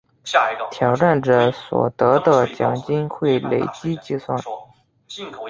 [0.71, 4.35] 挑战者所得的奖金会累积计算。